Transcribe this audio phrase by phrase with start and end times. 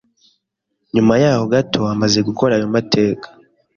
[0.93, 3.27] nyuma yaho gato amaze gukora ayo mateka